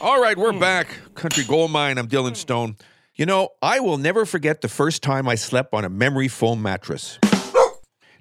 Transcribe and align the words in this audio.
All 0.00 0.20
right, 0.22 0.38
we're 0.38 0.52
hmm. 0.52 0.60
back. 0.60 0.88
Country 1.14 1.42
Gold 1.44 1.72
Mine. 1.72 1.98
I'm 1.98 2.06
Dylan 2.06 2.30
hmm. 2.30 2.34
Stone. 2.34 2.76
You 3.16 3.26
know, 3.26 3.50
I 3.60 3.80
will 3.80 3.98
never 3.98 4.24
forget 4.24 4.60
the 4.60 4.68
first 4.68 5.02
time 5.02 5.28
I 5.28 5.34
slept 5.34 5.74
on 5.74 5.84
a 5.84 5.88
memory 5.88 6.28
foam 6.28 6.62
mattress. 6.62 7.18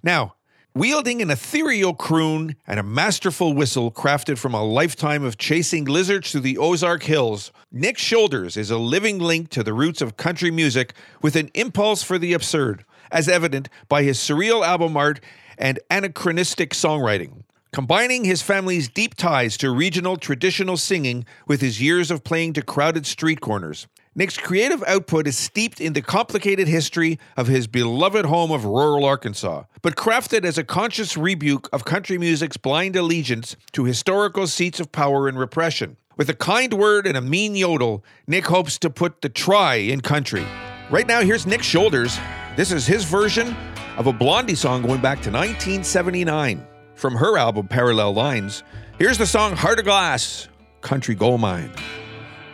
Now, 0.01 0.33
wielding 0.73 1.21
an 1.21 1.29
ethereal 1.29 1.93
croon 1.93 2.55
and 2.65 2.79
a 2.79 2.83
masterful 2.83 3.53
whistle 3.53 3.91
crafted 3.91 4.39
from 4.39 4.55
a 4.55 4.63
lifetime 4.63 5.23
of 5.23 5.37
chasing 5.37 5.85
lizards 5.85 6.31
through 6.31 6.41
the 6.41 6.57
Ozark 6.57 7.03
Hills, 7.03 7.51
Nick 7.71 7.99
Shoulders 7.99 8.57
is 8.57 8.71
a 8.71 8.79
living 8.79 9.19
link 9.19 9.49
to 9.49 9.61
the 9.61 9.73
roots 9.73 10.01
of 10.01 10.17
country 10.17 10.49
music 10.49 10.93
with 11.21 11.35
an 11.35 11.51
impulse 11.53 12.01
for 12.01 12.17
the 12.17 12.33
absurd, 12.33 12.83
as 13.11 13.29
evident 13.29 13.69
by 13.87 14.01
his 14.01 14.17
surreal 14.17 14.65
album 14.65 14.97
art 14.97 15.19
and 15.59 15.79
anachronistic 15.91 16.71
songwriting. 16.71 17.43
Combining 17.73 18.23
his 18.23 18.41
family's 18.41 18.87
deep 18.87 19.15
ties 19.15 19.57
to 19.57 19.69
regional 19.71 20.17
traditional 20.17 20.77
singing 20.77 21.25
with 21.47 21.61
his 21.61 21.81
years 21.81 22.09
of 22.09 22.23
playing 22.23 22.53
to 22.53 22.61
crowded 22.61 23.05
street 23.05 23.41
corners, 23.41 23.87
Nick's 24.15 24.37
creative 24.37 24.83
output 24.87 25.27
is 25.27 25.37
steeped 25.37 25.79
in 25.79 25.93
the 25.93 26.01
complicated 26.01 26.67
history 26.67 27.19
of 27.35 27.45
his 27.47 27.67
beloved 27.67 28.25
home 28.25 28.51
of 28.51 28.65
rural 28.65 29.05
Arkansas, 29.05 29.63
but 29.83 29.95
crafted 29.95 30.43
as 30.43 30.57
a 30.57 30.63
conscious 30.63 31.15
rebuke 31.15 31.69
of 31.71 31.85
country 31.85 32.17
music's 32.17 32.57
blind 32.57 32.95
allegiance 32.95 33.55
to 33.73 33.83
historical 33.83 34.47
seats 34.47 34.79
of 34.79 34.91
power 34.91 35.27
and 35.27 35.37
repression. 35.37 35.97
With 36.15 36.29
a 36.29 36.33
kind 36.33 36.73
word 36.73 37.05
and 37.05 37.15
a 37.15 37.21
mean 37.21 37.55
yodel, 37.55 38.03
Nick 38.25 38.47
hopes 38.47 38.79
to 38.79 38.89
put 38.89 39.21
the 39.21 39.29
try 39.29 39.75
in 39.75 40.01
country. 40.01 40.45
Right 40.89 41.05
now, 41.05 41.21
here's 41.21 41.45
Nick 41.45 41.61
Shoulders. 41.61 42.17
This 42.55 42.71
is 42.71 42.87
his 42.87 43.03
version 43.03 43.55
of 43.97 44.07
a 44.07 44.13
Blondie 44.13 44.55
song 44.55 44.81
going 44.81 45.01
back 45.01 45.21
to 45.21 45.29
1979 45.29 46.65
from 46.97 47.15
her 47.15 47.37
album 47.37 47.67
Parallel 47.67 48.13
Lines. 48.13 48.63
Here's 48.99 49.17
the 49.17 49.27
song 49.27 49.55
Heart 49.55 49.79
of 49.79 49.85
Glass, 49.85 50.47
Country 50.81 51.15
Gold 51.15 51.39
Mine. 51.39 51.71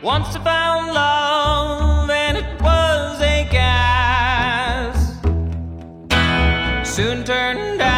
Once 0.02 0.36
I 0.36 0.44
found 0.44 0.94
love, 0.94 2.10
and 2.10 2.38
it 2.38 2.62
was 2.62 3.22
a 3.22 3.48
gas. 3.50 5.14
Soon 6.88 7.24
turned 7.24 7.82
out, 7.82 7.93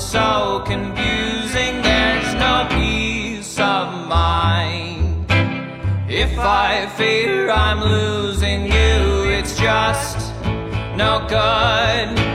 so 0.00 0.62
confusing, 0.64 1.82
there's 1.82 2.34
no 2.34 2.66
peace 2.70 3.58
of 3.58 4.08
mind. 4.08 5.26
If 6.08 6.38
I 6.38 6.86
fear 6.96 7.50
I'm 7.50 7.80
losing 7.82 8.64
you, 8.64 9.30
it's 9.30 9.58
just 9.58 10.32
no 10.96 11.26
good. 11.28 12.29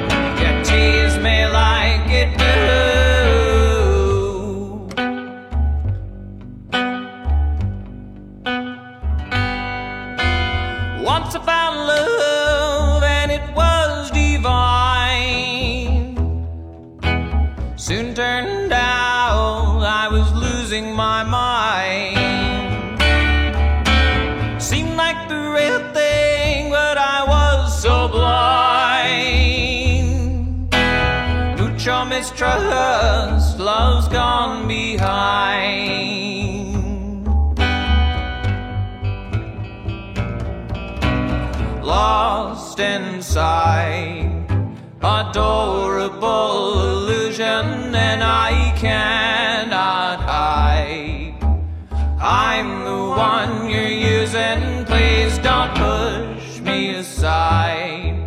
Soon 17.78 18.16
turned 18.16 18.72
out 18.72 19.82
I 19.84 20.08
was 20.10 20.32
losing 20.32 20.94
my 20.96 21.24
mind. 21.24 22.16
Seemed 24.62 24.96
like 24.96 25.28
the 25.28 25.36
real 25.36 25.80
thing, 25.94 26.70
but 26.70 26.98
I 26.98 27.26
was 27.28 27.82
so 27.82 28.08
blind. 28.08 29.36
Mucho 31.60 32.06
mistrust, 32.06 33.60
love's 33.60 34.08
gone 34.08 34.70
behind. 34.70 36.06
lost 41.86 42.80
inside 42.80 44.15
adorable 45.06 46.82
illusion 46.82 47.94
and 47.94 48.24
I 48.24 48.74
cannot 48.76 50.20
hide. 50.22 51.36
I'm 52.20 52.84
the 52.84 53.02
one 53.16 53.70
you're 53.70 54.00
using 54.16 54.84
please 54.86 55.38
don't 55.38 55.72
push 55.76 56.60
me 56.60 56.96
aside. 56.96 58.18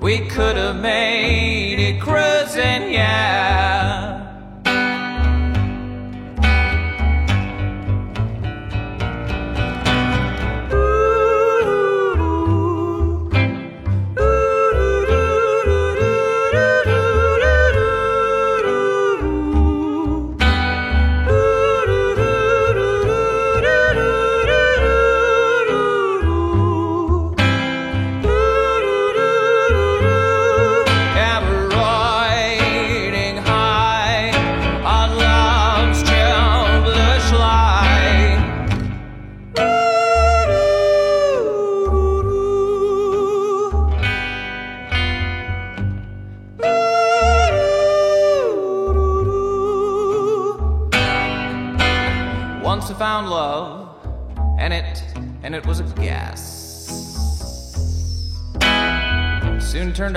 We 0.00 0.26
could 0.26 0.56
have 0.56 0.80
made 0.80 1.78
it 1.78 2.00
cruising 2.00 2.87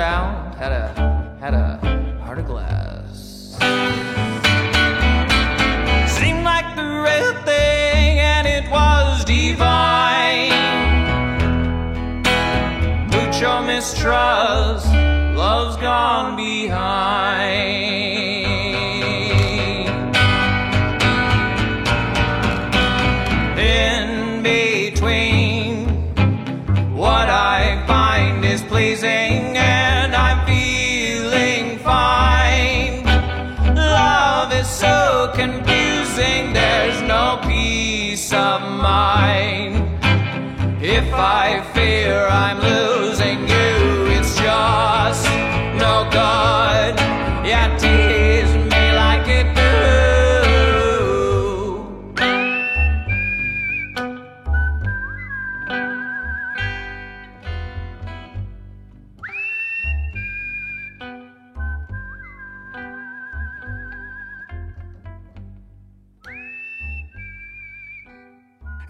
Soon 0.01 0.53
had 0.57 0.71
a 0.71 0.87
had 1.39 1.53
a 1.53 1.77
heart 2.23 2.39
of 2.39 2.47
glass. 2.47 3.55
Seemed 6.17 6.43
like 6.43 6.75
the 6.75 6.87
real 7.07 7.33
thing, 7.45 8.17
and 8.17 8.47
it 8.47 8.65
was 8.71 9.23
divine. 9.25 10.49
Mucho 13.11 13.61
mistrust, 13.61 14.87
love's 15.35 15.77
gone 15.77 16.35
behind. 16.35 17.90
Is 34.61 34.67
so 34.67 35.31
confusing, 35.33 36.53
there's 36.53 37.01
no 37.01 37.39
peace 37.47 38.31
of 38.31 38.61
mind. 38.61 39.75
If 40.83 41.07
I 41.13 41.61
fear 41.73 42.27
I'm 42.27 42.59
losing 42.59 43.39
you, 43.47 43.60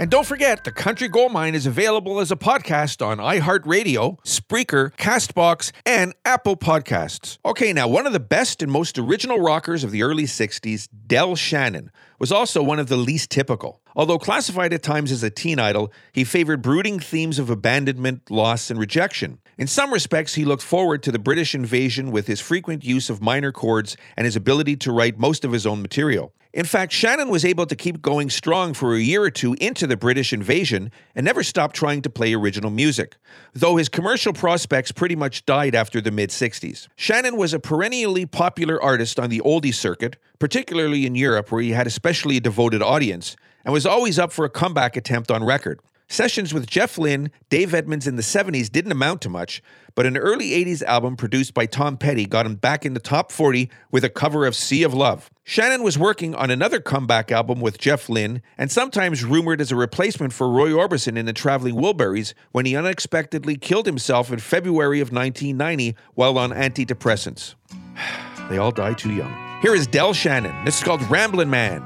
And 0.01 0.09
don't 0.09 0.25
forget, 0.25 0.63
The 0.63 0.71
Country 0.71 1.07
Gold 1.07 1.31
Mine 1.31 1.53
is 1.53 1.68
available 1.68 2.19
as 2.21 2.31
a 2.31 2.36
podcast 2.36 3.06
on 3.06 3.19
iHeartRadio, 3.19 4.18
Spreaker, 4.24 4.92
Castbox, 4.95 5.71
and 5.86 6.15
Apple 6.25 6.57
Podcasts. 6.57 7.38
Okay, 7.45 7.71
now, 7.71 7.88
one 7.88 8.07
of 8.07 8.13
the 8.13 8.19
best 8.19 8.63
and 8.63 8.71
most 8.71 8.98
original 8.98 9.39
rockers 9.39 9.83
of 9.83 9.92
the 9.92 10.01
early 10.01 10.24
60s, 10.24 10.89
Del 11.06 11.36
Shannon, 11.36 11.92
was 12.18 12.31
also 12.31 12.63
one 12.63 12.80
of 12.80 12.88
the 12.88 12.98
least 12.98 13.30
typical. 13.30 13.80
Although 13.96 14.20
classified 14.20 14.74
at 14.74 14.84
times 14.84 15.12
as 15.12 15.24
a 15.24 15.30
teen 15.30 15.60
idol, 15.60 15.92
he 16.14 16.24
favored 16.24 16.62
brooding 16.62 17.00
themes 17.00 17.40
of 17.40 17.50
abandonment, 17.50 18.32
loss, 18.32 18.70
and 18.70 18.80
rejection. 18.80 19.40
In 19.58 19.68
some 19.68 19.94
respects, 19.94 20.36
he 20.36 20.46
looked 20.46 20.64
forward 20.64 21.04
to 21.04 21.12
the 21.12 21.20
British 21.20 21.54
invasion 21.54 22.12
with 22.12 22.28
his 22.28 22.40
frequent 22.40 22.84
use 22.84 23.10
of 23.10 23.22
minor 23.22 23.52
chords 23.52 23.98
and 24.16 24.26
his 24.26 24.36
ability 24.36 24.78
to 24.78 24.92
write 24.92 25.20
most 25.20 25.44
of 25.44 25.52
his 25.52 25.66
own 25.66 25.82
material. 25.82 26.34
In 26.54 26.66
fact, 26.66 26.92
Shannon 26.92 27.30
was 27.30 27.46
able 27.46 27.66
to 27.66 27.78
keep 27.78 28.02
going 28.02 28.30
strong 28.30 28.74
for 28.74 28.94
a 28.94 29.00
year 29.00 29.24
or 29.24 29.32
two 29.32 29.56
into 29.62 29.88
the 29.88 29.96
British 29.96 30.34
invasion 30.34 30.92
and 31.16 31.24
never 31.24 31.44
stopped 31.44 31.78
trying 31.78 32.02
to 32.02 32.10
play 32.10 32.34
original 32.34 32.70
music, 32.70 33.16
though 33.54 33.78
his 33.78 33.88
commercial 33.88 34.34
prospects 34.34 34.92
pretty 34.92 35.16
much 35.16 35.46
died 35.46 35.76
after 35.76 36.02
the 36.02 36.12
mid 36.12 36.30
60s. 36.30 36.90
Shannon 36.98 37.38
was 37.38 37.54
a 37.54 37.60
perennially 37.60 38.26
popular 38.26 38.82
artist 38.82 39.18
on 39.18 39.30
the 39.30 39.40
oldie 39.46 39.74
circuit, 39.74 40.18
particularly 40.40 41.06
in 41.06 41.16
Europe, 41.16 41.54
where 41.54 41.62
he 41.62 41.72
had 41.72 41.88
especially 41.88 42.36
a 42.36 42.42
devoted 42.42 42.82
audience, 42.82 43.38
and 43.63 43.74
was 43.74 43.86
always 43.86 44.19
up 44.19 44.31
for 44.31 44.46
a 44.46 44.50
comeback 44.50 44.96
attempt 44.96 45.31
on 45.31 45.44
record. 45.44 45.80
Sessions 46.12 46.54
with 46.54 46.68
Jeff 46.68 46.98
Lynne, 46.98 47.31
Dave 47.48 47.74
Edmunds 47.74 48.06
in 48.06 48.18
the 48.18 48.22
70s 48.22 48.69
didn't 48.69 48.92
amount 48.92 49.22
to 49.22 49.30
much, 49.30 49.63
but 49.96 50.06
an 50.06 50.18
early 50.18 50.50
80s 50.50 50.84
album 50.84 51.16
produced 51.16 51.54
by 51.54 51.66
Tom 51.66 51.96
Petty 51.96 52.25
got 52.25 52.46
him 52.46 52.56
back 52.56 52.86
in 52.86 52.94
the 52.94 53.00
top 53.00 53.31
40 53.31 53.69
with 53.92 54.04
a 54.04 54.10
cover 54.10 54.46
of 54.46 54.54
Sea 54.54 54.84
of 54.84 54.94
Love. 54.94 55.30
Shannon 55.46 55.84
was 55.84 55.98
working 55.98 56.36
on 56.36 56.52
another 56.52 56.81
comeback 56.81 57.31
album 57.31 57.62
with 57.62 57.78
Jeff 57.78 58.10
Lynne, 58.10 58.42
and 58.58 58.69
sometimes 58.69 59.24
rumored 59.24 59.62
as 59.62 59.72
a 59.72 59.78
replacement 59.78 60.34
for 60.34 60.50
Roy 60.50 60.72
Orbison 60.72 61.18
in 61.18 61.28
the 61.28 61.34
Traveling 61.34 61.75
Wilburys 61.75 62.34
when 62.52 62.66
he 62.66 62.75
unexpectedly 62.75 63.56
killed 63.56 63.86
himself 63.86 64.34
in 64.34 64.40
February 64.40 65.00
of 65.00 65.14
1990 65.14 65.96
while 66.16 66.38
on 66.38 66.52
antidepressants. 66.52 67.56
they 68.50 68.57
all 68.57 68.72
die 68.72 68.96
too 68.96 69.14
young. 69.14 69.34
Here 69.62 69.74
is 69.74 69.88
Del 69.88 70.14
Shannon. 70.14 70.66
This 70.66 70.80
is 70.80 70.84
called 70.84 71.10
Ramblin' 71.10 71.50
Man, 71.50 71.81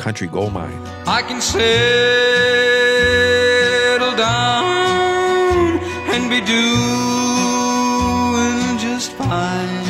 Country 0.00 0.26
Gold 0.28 0.52
Mine. 0.54 0.80
I 1.06 1.20
can 1.20 1.40
settle 1.42 1.60
down 4.16 5.78
and 6.12 6.30
be 6.30 6.40
doing 6.40 6.78
just 8.78 9.12
fine 9.12 9.84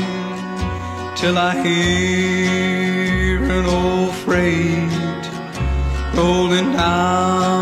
till 1.17 1.39
I 1.39 1.53
hear 1.65 3.39
an 3.59 3.67
old 3.67 4.13
freight 4.25 4.91
rolling 6.17 6.73
down 6.73 7.60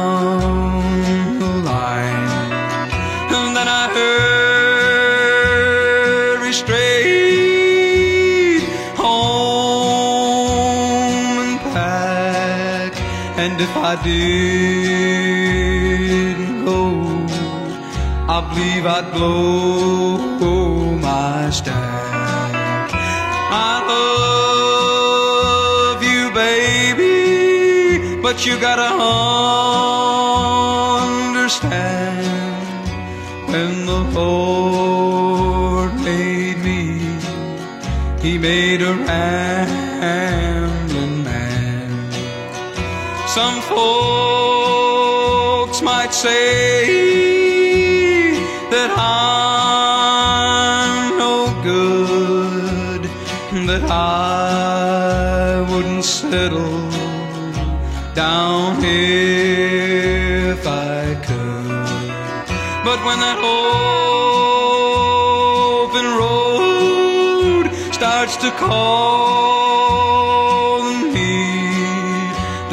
And 13.45 13.61
if 13.61 13.71
I 13.77 13.95
didn't 14.03 14.25
go, 16.65 16.81
I 18.37 18.39
believe 18.49 18.85
I'd 18.85 19.13
blow 19.13 20.97
my 20.97 21.49
stack. 21.51 22.91
I 23.71 23.73
love 25.93 26.03
you, 26.03 26.23
baby, 26.45 28.21
but 28.21 28.45
you 28.45 28.59
gotta 28.59 28.91
understand 31.39 32.27
when 33.53 33.87
the 33.87 34.01
Lord 34.19 35.95
made 36.11 36.59
me, 36.69 36.83
He 38.21 38.37
made 38.37 38.83
a 38.83 38.95
man. 38.97 40.48
Some 43.39 43.61
folks 43.73 44.99
might 45.81 46.13
say 46.13 47.47
that 48.73 48.91
I'm 48.99 49.99
no 51.25 51.35
good, 51.63 53.03
that 53.69 53.85
I 53.89 55.65
wouldn't 55.71 56.05
settle 56.05 56.91
down 58.13 58.83
if 58.83 60.67
I 60.67 61.15
could. 61.27 61.87
But 62.85 62.99
when 63.07 63.19
that 63.21 63.39
open 65.87 66.07
road 66.23 67.65
starts 67.95 68.37
to 68.39 68.51
call 68.51 69.48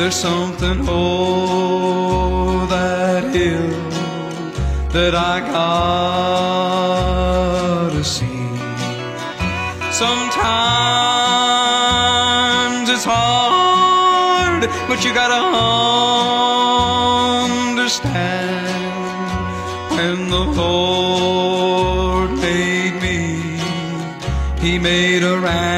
there's 0.06 0.18
something 0.18 0.86
oh 0.88 2.68
that 2.69 3.24
hill 3.34 3.72
that 4.94 5.16
I 5.16 5.40
gotta 7.90 8.04
see. 8.04 8.46
Sometimes 9.92 10.46
it's 12.88 13.04
hard, 13.04 14.69
but 14.88 15.04
you 15.04 15.12
gotta 15.12 15.42
understand 17.74 18.68
when 19.98 20.30
the 20.30 20.46
Lord 20.62 22.30
made 22.38 23.02
me, 23.02 23.42
He 24.60 24.78
made 24.78 25.24
a 25.24 25.40
rambling 25.40 25.75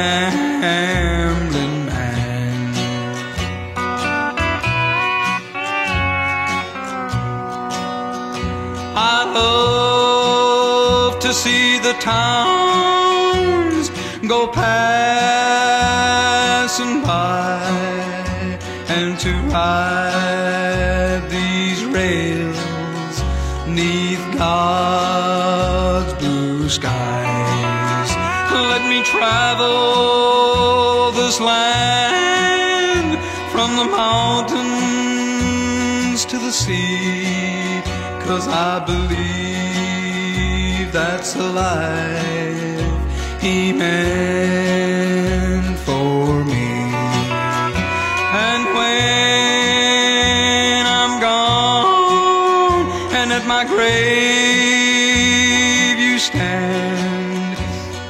the 11.88 11.96
towns 12.00 13.86
go 14.28 14.46
passing 14.46 15.40
by 17.00 17.58
and 18.96 19.18
to 19.18 19.32
ride 19.54 21.22
these 21.30 21.80
rails 21.86 23.22
neath 23.66 24.24
God's 24.36 26.12
blue 26.20 26.68
skies. 26.68 28.10
Let 28.72 28.82
me 28.92 29.02
travel 29.02 29.72
this 31.12 31.40
land 31.40 33.10
from 33.50 33.76
the 33.80 33.86
mountains 34.02 34.60
to 36.26 36.36
the 36.36 36.52
sea, 36.52 37.80
cause 38.26 38.46
I 38.46 38.84
believe 38.84 39.77
that's 40.98 41.30
a 41.36 41.48
life 41.64 42.90
He 43.40 43.72
meant 43.72 44.98
for 45.86 46.44
me. 46.52 46.70
And 48.48 48.62
when 48.76 49.26
I'm 50.98 51.14
gone 51.28 52.86
and 53.18 53.28
at 53.38 53.44
my 53.54 53.64
grave 53.72 54.78
you 56.06 56.14
stand, 56.18 57.56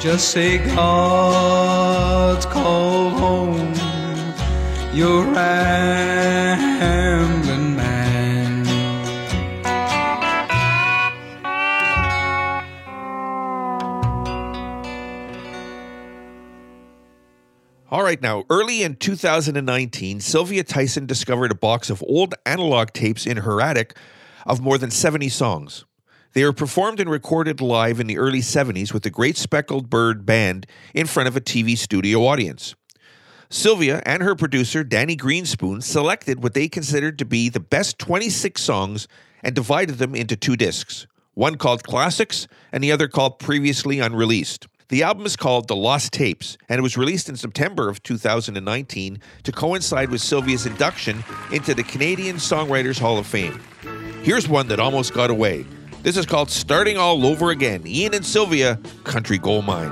just 0.01 0.25
say 0.35 0.51
God's 0.75 2.47
called 2.47 3.13
home, 3.25 3.75
you're 4.99 5.27
rambling 5.37 6.98
right, 18.09 18.23
now, 18.23 18.45
early 18.49 18.83
in 18.83 18.97
2019, 18.97 20.21
Sylvia 20.21 20.65
Tyson 20.65 21.05
discovered 21.05 21.51
a 21.51 21.55
box 21.55 21.91
of 21.91 22.03
old 22.09 22.35
analog 22.47 22.91
tapes 22.95 23.27
in 23.27 23.37
her 23.39 23.61
attic 23.61 23.95
of 24.47 24.63
more 24.63 24.79
than 24.79 24.91
70 24.91 25.29
songs. 25.29 25.85
They 26.33 26.43
were 26.43 26.55
performed 26.55 27.01
and 27.01 27.11
recorded 27.11 27.61
live 27.61 28.01
in 28.01 28.07
the 28.07 28.17
early 28.17 28.41
70s 28.41 28.95
with 28.95 29.03
the 29.03 29.11
Great 29.11 29.37
Speckled 29.37 29.91
Bird 29.91 30.25
Band 30.25 30.67
in 30.95 31.07
front 31.07 31.29
of 31.29 31.37
a 31.37 31.41
TV 31.43 31.77
studio 31.77 32.21
audience. 32.21 32.75
Sylvia 33.51 34.03
and 34.07 34.23
her 34.23 34.35
producer, 34.35 34.83
Danny 34.85 35.15
Greenspoon, 35.15 35.83
selected 35.83 36.43
what 36.43 36.55
they 36.55 36.67
considered 36.67 37.19
to 37.19 37.27
be 37.27 37.51
the 37.51 37.61
best 37.61 37.99
26 37.99 38.59
songs 38.59 39.07
and 39.43 39.55
divided 39.55 39.97
them 39.97 40.15
into 40.15 40.35
two 40.35 40.57
discs, 40.57 41.07
one 41.35 41.57
called 41.57 41.85
Classics 41.85 42.49
and 42.73 42.83
the 42.83 42.91
other 42.91 43.07
called 43.07 43.39
Previously 43.39 44.01
Unreleased. 44.01 44.67
The 44.91 45.03
album 45.03 45.27
is 45.27 45.37
called 45.37 45.69
The 45.69 45.77
Lost 45.77 46.13
Tapes, 46.13 46.57
and 46.67 46.79
it 46.79 46.83
was 46.83 46.97
released 46.97 47.29
in 47.29 47.37
September 47.37 47.91
of 47.91 48.03
2019 48.03 49.21
to 49.43 49.53
coincide 49.53 50.09
with 50.09 50.23
Sylvia's 50.23 50.65
induction 50.65 51.23
into 51.53 51.75
the 51.75 51.83
Canadian 51.83 52.37
Songwriters 52.37 52.99
Hall 52.99 53.19
of 53.19 53.27
Fame. 53.27 53.61
Here's 54.23 54.49
one 54.49 54.67
that 54.69 54.81
almost 54.81 55.13
got 55.13 55.29
away. 55.29 55.67
This 56.03 56.17
is 56.17 56.25
called 56.25 56.51
Starting 56.51 56.97
All 56.97 57.27
Over 57.27 57.51
Again. 57.51 57.87
Ian 57.87 58.15
and 58.15 58.25
Sylvia, 58.25 58.81
Country 59.05 59.37
Gold 59.37 59.67
Mine. 59.67 59.91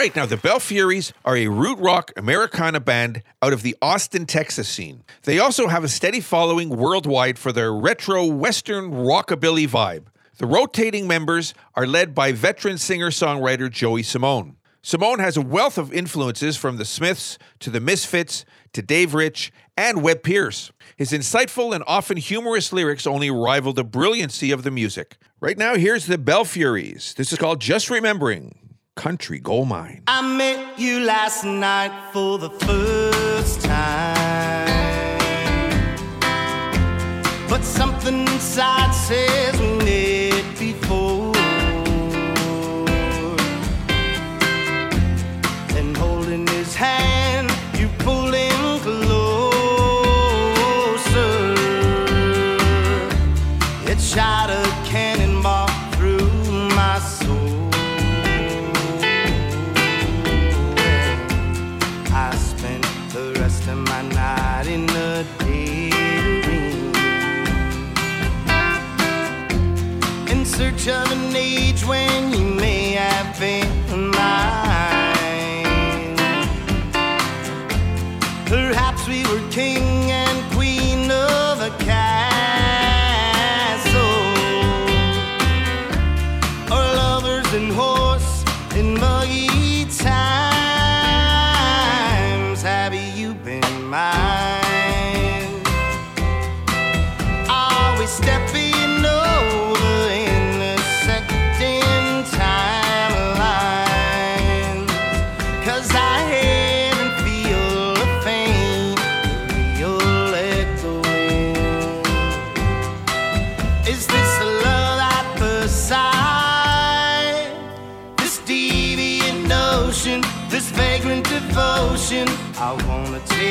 Right, 0.00 0.16
now 0.16 0.24
the 0.24 0.36
Bellfuries 0.36 1.12
are 1.26 1.36
a 1.36 1.48
root 1.48 1.78
rock 1.78 2.10
Americana 2.16 2.80
band 2.80 3.22
out 3.42 3.52
of 3.52 3.60
the 3.60 3.76
Austin, 3.82 4.24
Texas 4.24 4.66
scene. 4.66 5.04
They 5.24 5.38
also 5.38 5.68
have 5.68 5.84
a 5.84 5.88
steady 5.88 6.22
following 6.22 6.70
worldwide 6.70 7.38
for 7.38 7.52
their 7.52 7.70
retro 7.70 8.24
Western 8.24 8.92
rockabilly 8.92 9.68
vibe. 9.68 10.06
The 10.38 10.46
rotating 10.46 11.06
members 11.06 11.52
are 11.74 11.86
led 11.86 12.14
by 12.14 12.32
veteran 12.32 12.78
singer 12.78 13.10
songwriter 13.10 13.70
Joey 13.70 14.00
Simeone. 14.00 14.54
Simeone 14.82 15.18
has 15.18 15.36
a 15.36 15.42
wealth 15.42 15.76
of 15.76 15.92
influences 15.92 16.56
from 16.56 16.78
the 16.78 16.86
Smiths 16.86 17.36
to 17.58 17.68
the 17.68 17.78
Misfits 17.78 18.46
to 18.72 18.80
Dave 18.80 19.12
Rich 19.12 19.52
and 19.76 20.02
Webb 20.02 20.22
Pierce. 20.22 20.72
His 20.96 21.12
insightful 21.12 21.74
and 21.74 21.84
often 21.86 22.16
humorous 22.16 22.72
lyrics 22.72 23.06
only 23.06 23.30
rival 23.30 23.74
the 23.74 23.84
brilliancy 23.84 24.50
of 24.50 24.62
the 24.62 24.70
music. 24.70 25.18
Right 25.40 25.58
now, 25.58 25.74
here's 25.74 26.06
the 26.06 26.16
Bellfuries. 26.16 27.14
This 27.16 27.34
is 27.34 27.38
called 27.38 27.60
Just 27.60 27.90
Remembering 27.90 28.54
Country 28.96 29.38
Gold 29.38 29.68
Mine. 29.68 30.02
I 30.06 30.20
met 30.36 30.78
you 30.78 31.00
last 31.00 31.44
night 31.44 31.92
for 32.12 32.38
the 32.38 32.50
first 32.50 33.62
time. 33.62 34.68
But 37.48 37.62
something 37.62 38.20
inside 38.22 38.92
says 38.92 39.60
of 70.88 71.12
an 71.12 71.36
age 71.36 71.84
when 71.84 72.09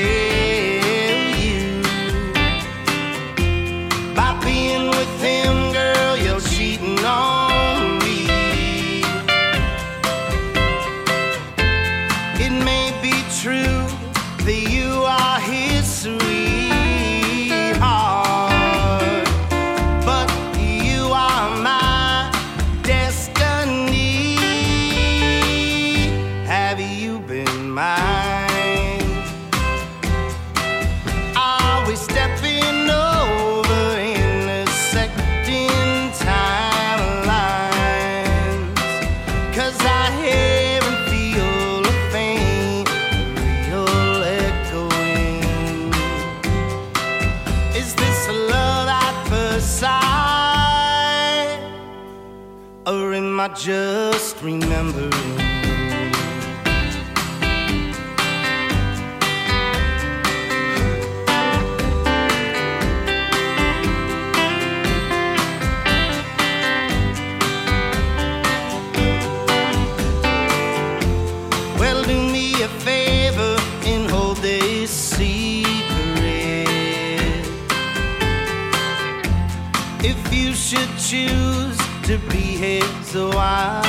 wanna 0.02 0.29
Cause 39.60 39.82
I 39.82 40.10
hear 40.22 40.80
and 40.82 41.00
feel 41.10 41.84
a 41.86 41.92
faint, 42.14 42.88
real 43.68 44.24
echoing. 44.24 45.92
Is 47.76 47.94
this 47.94 48.28
a 48.30 48.32
love 48.32 48.88
at 48.88 49.28
first 49.28 49.80
sight? 49.80 51.60
Or 52.88 53.14
am 53.14 53.38
I 53.38 53.50
just 53.50 54.42
remembering? 54.42 55.49
His 83.14 83.24
wife, 83.34 83.89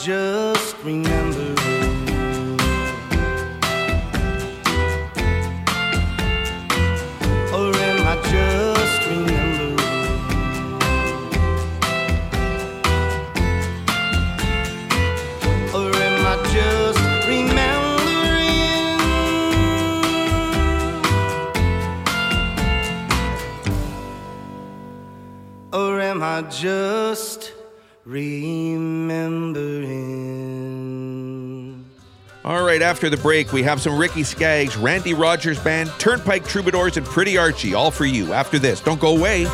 just 0.00 0.76
remembering? 0.84 1.56
Or 7.52 7.74
am 7.74 8.06
I 8.06 8.14
just 8.30 9.06
remembering? 9.08 9.76
Or 15.74 15.90
am 15.96 16.26
I 16.26 16.34
just 16.52 17.02
remembering? 17.26 17.78
Or 25.72 26.00
am 26.00 26.22
I 26.22 26.42
just 26.42 27.52
remembering? 28.04 28.47
Right, 32.78 32.88
after 32.88 33.10
the 33.10 33.16
break, 33.16 33.52
we 33.52 33.62
have 33.62 33.80
some 33.80 33.98
Ricky 33.98 34.22
Skaggs, 34.22 34.76
Randy 34.76 35.14
Rogers 35.14 35.58
Band, 35.58 35.90
Turnpike 35.98 36.46
Troubadours, 36.46 36.96
and 36.96 37.06
Pretty 37.06 37.36
Archie, 37.36 37.74
all 37.74 37.90
for 37.90 38.04
you. 38.04 38.32
After 38.32 38.58
this, 38.58 38.80
don't 38.80 39.00
go 39.00 39.16
away. 39.16 39.46